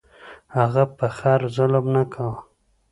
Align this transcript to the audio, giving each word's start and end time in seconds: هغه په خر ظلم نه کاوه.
هغه 0.57 0.83
په 0.97 1.07
خر 1.17 1.39
ظلم 1.55 1.85
نه 1.95 2.03
کاوه. 2.13 2.39